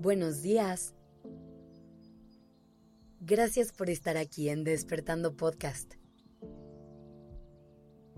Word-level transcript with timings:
Buenos 0.00 0.42
días. 0.42 0.94
Gracias 3.20 3.72
por 3.72 3.88
estar 3.88 4.16
aquí 4.16 4.48
en 4.50 4.64
Despertando 4.64 5.36
Podcast. 5.36 5.94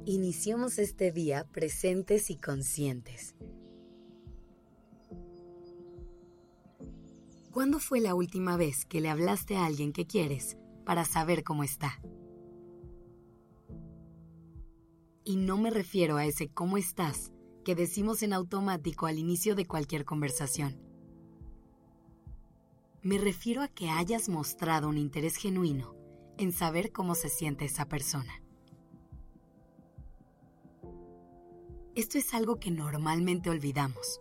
Iniciamos 0.05 0.79
este 0.79 1.13
día 1.13 1.47
presentes 1.53 2.31
y 2.31 2.39
conscientes. 2.39 3.37
¿Cuándo 7.53 7.79
fue 7.79 8.01
la 8.01 8.15
última 8.15 8.57
vez 8.57 8.85
que 8.85 9.01
le 9.01 9.09
hablaste 9.09 9.57
a 9.57 9.67
alguien 9.67 9.93
que 9.93 10.07
quieres 10.07 10.57
para 10.85 11.05
saber 11.05 11.45
cómo 11.45 11.63
está? 11.63 12.01
Y 15.25 15.37
no 15.37 15.57
me 15.59 15.71
refiero 15.71 16.17
a 16.17 16.25
ese 16.25 16.49
cómo 16.49 16.79
estás 16.79 17.33
que 17.65 17.75
decimos 17.75 18.23
en 18.23 18.33
automático 18.33 19.07
al 19.07 19.19
inicio 19.19 19.55
de 19.55 19.67
cualquier 19.67 20.05
conversación 20.05 20.86
me 23.07 23.19
refiero 23.19 23.63
a 23.63 23.69
que 23.69 23.89
hayas 23.89 24.29
mostrado 24.29 24.89
un 24.89 24.99
interés 24.99 25.37
genuino 25.37 25.95
en 26.39 26.51
saber 26.51 26.91
cómo 26.91 27.15
se 27.15 27.29
siente 27.29 27.65
esa 27.65 27.87
persona. 27.87 28.43
Esto 31.95 32.19
es 32.19 32.35
algo 32.35 32.59
que 32.59 32.73
normalmente 32.73 33.49
olvidamos. 33.49 34.21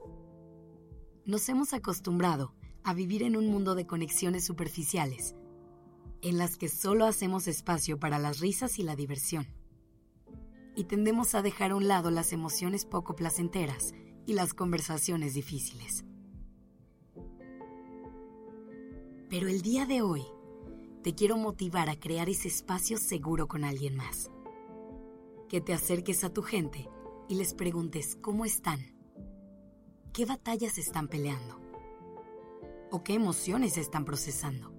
Nos 1.25 1.49
hemos 1.49 1.73
acostumbrado 1.73 2.53
a 2.83 2.93
vivir 2.93 3.23
en 3.23 3.35
un 3.35 3.47
mundo 3.47 3.73
de 3.73 3.87
conexiones 3.87 4.45
superficiales, 4.45 5.33
en 6.21 6.37
las 6.37 6.55
que 6.55 6.69
solo 6.69 7.07
hacemos 7.07 7.47
espacio 7.47 7.99
para 7.99 8.19
las 8.19 8.39
risas 8.39 8.77
y 8.77 8.83
la 8.83 8.95
diversión. 8.95 9.47
Y 10.75 10.83
tendemos 10.83 11.33
a 11.33 11.41
dejar 11.41 11.71
a 11.71 11.75
un 11.75 11.87
lado 11.87 12.11
las 12.11 12.31
emociones 12.33 12.85
poco 12.85 13.15
placenteras 13.15 13.95
y 14.27 14.33
las 14.33 14.53
conversaciones 14.53 15.33
difíciles. 15.33 16.05
Pero 19.29 19.47
el 19.47 19.61
día 19.61 19.85
de 19.85 20.01
hoy 20.01 20.23
te 21.01 21.15
quiero 21.15 21.37
motivar 21.37 21.89
a 21.89 21.99
crear 21.99 22.29
ese 22.29 22.47
espacio 22.47 22.97
seguro 22.97 23.47
con 23.47 23.63
alguien 23.63 23.95
más. 23.95 24.29
Que 25.49 25.61
te 25.61 25.73
acerques 25.73 26.23
a 26.23 26.31
tu 26.31 26.43
gente 26.43 26.89
y 27.27 27.35
les 27.35 27.53
preguntes 27.53 28.17
cómo 28.21 28.45
están, 28.45 28.79
qué 30.13 30.25
batallas 30.25 30.77
están 30.77 31.07
peleando 31.07 31.59
o 32.91 33.03
qué 33.03 33.15
emociones 33.15 33.77
están 33.77 34.05
procesando. 34.05 34.71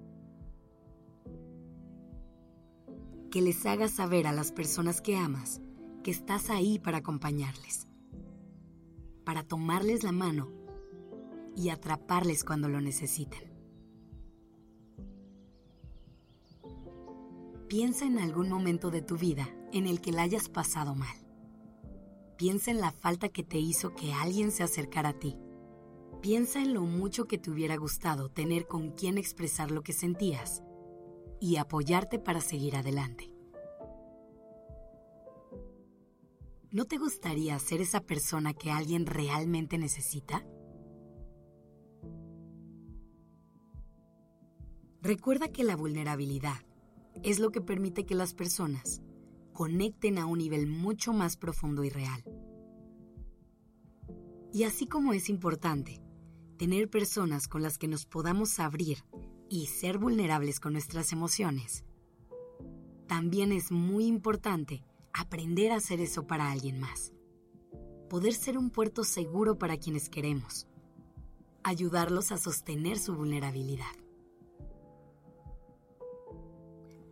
Que 3.31 3.43
les 3.43 3.67
hagas 3.67 3.91
saber 3.91 4.29
a 4.29 4.33
las 4.33 4.53
personas 4.53 5.01
que 5.01 5.17
amas 5.17 5.61
que 6.05 6.13
estás 6.13 6.51
ahí 6.51 6.79
para 6.79 6.99
acompañarles, 6.99 7.89
para 9.25 9.43
tomarles 9.43 10.05
la 10.05 10.13
mano 10.13 10.53
y 11.57 11.71
atraparles 11.71 12.45
cuando 12.45 12.69
lo 12.69 12.81
necesiten. 12.81 13.56
Piensa 17.69 18.05
en 18.05 18.21
algún 18.21 18.49
momento 18.49 18.93
de 18.93 19.03
tu 19.03 19.17
vida 19.17 19.49
en 19.73 19.89
el 19.89 20.01
que 20.01 20.13
la 20.13 20.23
hayas 20.23 20.49
pasado 20.49 20.95
mal. 20.95 21.17
Piensa 22.39 22.71
en 22.71 22.81
la 22.81 22.93
falta 22.93 23.29
que 23.29 23.43
te 23.43 23.59
hizo 23.59 23.93
que 23.93 24.13
alguien 24.13 24.53
se 24.53 24.63
acercara 24.63 25.09
a 25.09 25.19
ti. 25.19 25.37
Piensa 26.23 26.61
en 26.61 26.75
lo 26.75 26.83
mucho 26.83 27.27
que 27.27 27.39
te 27.39 27.51
hubiera 27.51 27.77
gustado 27.77 28.29
tener 28.29 28.69
con 28.69 28.93
quien 28.93 29.19
expresar 29.19 29.73
lo 29.73 29.83
que 29.83 29.93
sentías 29.93 30.63
y 31.41 31.57
apoyarte 31.57 32.21
para 32.21 32.41
seguir 32.41 32.77
adelante. 32.77 33.33
¿No 36.71 36.85
te 36.85 36.99
gustaría 36.99 37.59
ser 37.59 37.81
esa 37.81 38.01
persona 38.01 38.55
que 38.55 38.71
alguien 38.71 39.07
realmente 39.07 39.77
necesita? 39.77 40.47
Recuerda 45.03 45.49
que 45.49 45.65
la 45.65 45.75
vulnerabilidad 45.75 46.66
es 47.23 47.39
lo 47.39 47.51
que 47.51 47.61
permite 47.61 48.05
que 48.07 48.15
las 48.15 48.35
personas 48.35 49.03
conecten 49.53 50.19
a 50.19 50.27
un 50.27 50.39
nivel 50.39 50.67
mucho 50.67 51.13
más 51.13 51.37
profundo 51.37 51.83
y 51.85 51.91
real. 51.91 52.23
Y 54.53 54.65
así 54.65 54.87
como 54.87 55.13
es 55.13 55.29
importante 55.29 56.01
tener 56.59 56.89
personas 56.89 57.49
con 57.49 57.63
las 57.63 57.79
que 57.79 57.89
nos 57.89 58.07
podamos 58.07 58.59
abrir 58.59 58.99
y 59.49 59.67
ser 59.67 59.99
vulnerables 59.99 60.61
con 60.61 60.73
nuestras 60.73 61.13
emociones, 61.13 61.85
también 63.07 63.53
es 63.53 63.71
muy 63.71 64.07
importante 64.07 64.83
aprender 65.13 65.73
a 65.73 65.77
hacer 65.77 66.01
eso 66.01 66.27
para 66.27 66.51
alguien 66.51 66.81
más. 66.81 67.13
Poder 68.11 68.35
ser 68.35 68.59
un 68.59 68.71
puerto 68.71 69.05
seguro 69.05 69.59
para 69.59 69.77
quienes 69.77 70.09
queremos. 70.09 70.67
Ayudarlos 71.63 72.31
a 72.33 72.39
sostener 72.39 72.99
su 72.99 73.15
vulnerabilidad. 73.15 74.06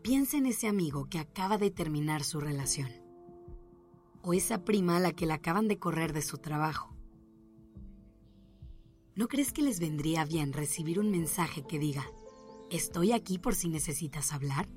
Piensa 0.05 0.37
en 0.37 0.45
ese 0.45 0.69
amigo 0.69 1.09
que 1.09 1.19
acaba 1.19 1.57
de 1.57 1.71
terminar 1.71 2.25
su 2.25 2.39
relación. 2.39 2.91
O 4.21 4.35
esa 4.35 4.63
prima 4.63 4.99
a 4.99 5.01
la 5.01 5.13
que 5.13 5.25
le 5.25 5.33
acaban 5.33 5.67
de 5.67 5.79
correr 5.79 6.13
de 6.13 6.21
su 6.21 6.37
trabajo. 6.37 6.95
¿No 9.15 9.29
crees 9.29 9.51
que 9.51 9.63
les 9.63 9.81
vendría 9.81 10.27
bien 10.27 10.53
recibir 10.53 11.01
un 11.01 11.11
mensaje 11.11 11.67
que 11.67 11.79
diga, 11.79 12.05
estoy 12.71 13.13
aquí 13.13 13.39
por 13.39 13.55
si 13.55 13.71
necesitas 13.71 14.35
hablar? 14.35 14.69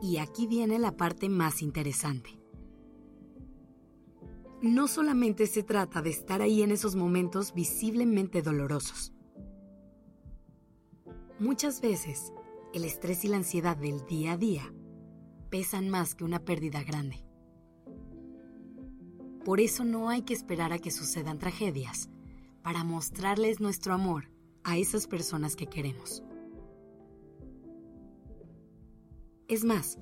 Y 0.00 0.18
aquí 0.18 0.46
viene 0.46 0.78
la 0.78 0.96
parte 0.96 1.28
más 1.28 1.60
interesante. 1.60 2.38
No 4.62 4.86
solamente 4.86 5.48
se 5.48 5.64
trata 5.64 6.02
de 6.02 6.10
estar 6.10 6.40
ahí 6.40 6.62
en 6.62 6.70
esos 6.70 6.94
momentos 6.94 7.52
visiblemente 7.52 8.42
dolorosos 8.42 9.12
Muchas 11.40 11.80
veces, 11.80 12.34
el 12.74 12.84
estrés 12.84 13.24
y 13.24 13.28
la 13.28 13.38
ansiedad 13.38 13.74
del 13.74 14.04
día 14.04 14.32
a 14.32 14.36
día 14.36 14.74
pesan 15.48 15.88
más 15.88 16.14
que 16.14 16.22
una 16.22 16.44
pérdida 16.44 16.82
grande. 16.82 17.24
Por 19.42 19.58
eso 19.58 19.84
no 19.84 20.10
hay 20.10 20.20
que 20.20 20.34
esperar 20.34 20.74
a 20.74 20.78
que 20.78 20.90
sucedan 20.90 21.38
tragedias 21.38 22.10
para 22.62 22.84
mostrarles 22.84 23.58
nuestro 23.58 23.94
amor 23.94 24.30
a 24.64 24.76
esas 24.76 25.06
personas 25.06 25.56
que 25.56 25.66
queremos. 25.66 26.22
Es 29.48 29.64
más, 29.64 29.98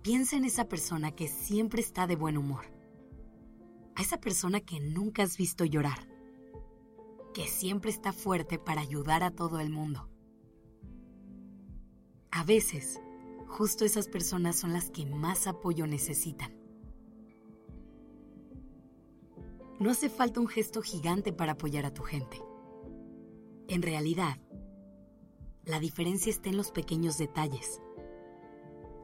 piensa 0.00 0.36
en 0.36 0.46
esa 0.46 0.70
persona 0.70 1.14
que 1.14 1.28
siempre 1.28 1.82
está 1.82 2.06
de 2.06 2.16
buen 2.16 2.38
humor, 2.38 2.64
a 3.94 4.00
esa 4.00 4.18
persona 4.18 4.60
que 4.60 4.80
nunca 4.80 5.22
has 5.22 5.36
visto 5.36 5.66
llorar, 5.66 6.08
que 7.34 7.46
siempre 7.46 7.90
está 7.90 8.14
fuerte 8.14 8.58
para 8.58 8.80
ayudar 8.80 9.22
a 9.22 9.30
todo 9.30 9.60
el 9.60 9.68
mundo 9.68 10.08
a 12.36 12.44
veces, 12.44 13.00
justo 13.46 13.86
esas 13.86 14.08
personas 14.08 14.56
son 14.56 14.74
las 14.74 14.90
que 14.90 15.06
más 15.06 15.46
apoyo 15.46 15.86
necesitan. 15.86 16.54
No 19.80 19.90
hace 19.90 20.10
falta 20.10 20.40
un 20.40 20.46
gesto 20.46 20.82
gigante 20.82 21.32
para 21.32 21.52
apoyar 21.52 21.86
a 21.86 21.94
tu 21.94 22.02
gente. 22.02 22.42
En 23.68 23.80
realidad, 23.80 24.38
la 25.64 25.80
diferencia 25.80 26.28
está 26.28 26.50
en 26.50 26.58
los 26.58 26.72
pequeños 26.72 27.16
detalles, 27.16 27.80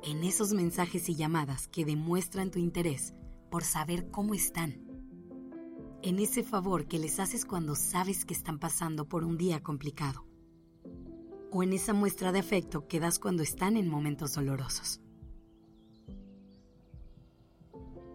en 0.03 0.25
esos 0.25 0.53
mensajes 0.53 1.09
y 1.09 1.15
llamadas 1.15 1.69
que 1.69 1.87
demuestran 1.87 2.51
tu 2.51 2.59
interés 2.59 3.15
por 3.51 3.65
saber 3.65 4.11
cómo 4.11 4.35
están, 4.35 4.85
en 6.03 6.19
ese 6.19 6.43
favor 6.43 6.87
que 6.87 6.99
les 6.99 7.19
haces 7.19 7.47
cuando 7.47 7.77
sabes 7.77 8.27
que 8.27 8.35
están 8.35 8.59
pasando 8.59 9.09
por 9.09 9.25
un 9.25 9.39
día 9.39 9.63
complicado 9.63 10.27
o 11.53 11.63
en 11.63 11.75
esa 11.75 11.93
muestra 11.93 12.33
de 12.33 12.39
afecto 12.39 12.89
que 12.89 12.99
das 12.99 13.19
cuando 13.19 13.43
están 13.43 13.77
en 13.77 13.89
momentos 13.89 14.35
dolorosos. 14.35 15.01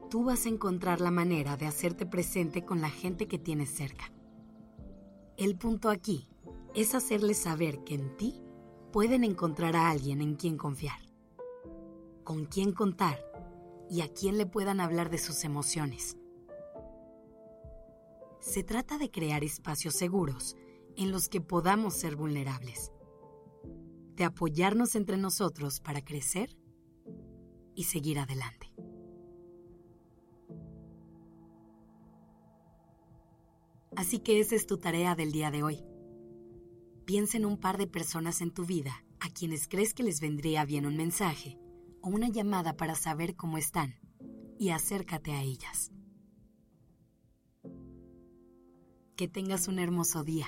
Tú 0.10 0.24
vas 0.24 0.46
a 0.46 0.50
encontrar 0.50 1.02
la 1.02 1.12
manera 1.12 1.56
de 1.56 1.68
hacerte 1.68 2.06
presente 2.06 2.66
con 2.66 2.82
la 2.82 2.90
gente 2.90 3.28
que 3.28 3.38
tienes 3.38 3.70
cerca. 3.70 4.12
El 5.38 5.56
punto 5.58 5.90
aquí 5.90 6.28
es 6.74 6.96
hacerles 6.96 7.38
saber 7.38 7.84
que 7.84 7.94
en 7.94 8.18
ti 8.18 8.42
pueden 8.92 9.24
encontrar 9.24 9.76
a 9.76 9.90
alguien 9.90 10.22
en 10.22 10.36
quien 10.36 10.58
confiar, 10.58 11.00
con 12.24 12.46
quien 12.46 12.72
contar 12.72 13.20
y 13.90 14.02
a 14.02 14.12
quien 14.12 14.38
le 14.38 14.48
puedan 14.48 14.80
hablar 14.80 15.12
de 15.12 15.20
sus 15.20 15.44
emociones. 15.44 16.18
Se 18.40 18.64
trata 18.64 18.98
de 18.98 19.12
crear 19.12 19.44
espacios 19.44 19.94
seguros 19.94 20.56
en 20.96 21.12
los 21.12 21.30
que 21.30 21.42
podamos 21.42 21.94
ser 21.94 22.16
vulnerables 22.16 22.92
de 24.18 24.24
apoyarnos 24.24 24.96
entre 24.96 25.16
nosotros 25.16 25.80
para 25.80 26.04
crecer 26.04 26.58
y 27.76 27.84
seguir 27.84 28.18
adelante. 28.18 28.74
Así 33.96 34.20
que 34.20 34.40
esa 34.40 34.56
es 34.56 34.66
tu 34.66 34.80
tarea 34.80 35.16
del 35.16 35.32
día 35.32 35.52
de 35.52 35.62
hoy. 35.62 35.84
Piensa 37.06 37.38
en 37.38 37.46
un 37.46 37.58
par 37.58 37.78
de 37.78 37.86
personas 37.86 38.42
en 38.42 38.52
tu 38.52 38.66
vida 38.66 39.06
a 39.20 39.30
quienes 39.30 39.68
crees 39.68 39.94
que 39.94 40.04
les 40.04 40.20
vendría 40.20 40.66
bien 40.66 40.88
un 40.88 40.98
mensaje 40.98 41.60
o 42.02 42.10
una 42.10 42.28
llamada 42.28 42.76
para 42.76 42.96
saber 42.96 43.36
cómo 43.36 43.60
están 43.60 44.00
y 44.58 44.70
acércate 44.70 45.32
a 45.32 45.44
ellas. 45.44 45.92
Que 49.16 49.28
tengas 49.28 49.68
un 49.68 49.78
hermoso 49.78 50.24
día. 50.24 50.48